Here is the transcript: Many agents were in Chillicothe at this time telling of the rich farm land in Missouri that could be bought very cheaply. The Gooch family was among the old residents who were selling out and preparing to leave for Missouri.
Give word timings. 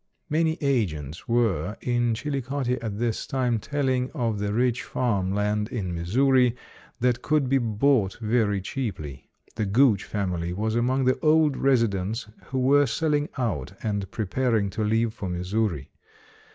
Many 0.31 0.57
agents 0.61 1.27
were 1.27 1.77
in 1.79 2.15
Chillicothe 2.15 2.79
at 2.81 2.97
this 2.97 3.27
time 3.27 3.59
telling 3.59 4.09
of 4.15 4.39
the 4.39 4.51
rich 4.51 4.81
farm 4.81 5.31
land 5.31 5.69
in 5.69 5.93
Missouri 5.93 6.55
that 6.99 7.21
could 7.21 7.47
be 7.47 7.59
bought 7.59 8.17
very 8.19 8.61
cheaply. 8.61 9.29
The 9.57 9.67
Gooch 9.67 10.03
family 10.05 10.53
was 10.53 10.73
among 10.73 11.05
the 11.05 11.19
old 11.19 11.55
residents 11.55 12.27
who 12.45 12.57
were 12.57 12.87
selling 12.87 13.29
out 13.37 13.73
and 13.83 14.09
preparing 14.09 14.71
to 14.71 14.83
leave 14.83 15.13
for 15.13 15.29
Missouri. 15.29 15.91